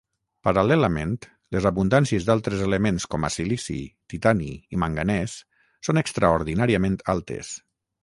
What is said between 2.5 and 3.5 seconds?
elements com a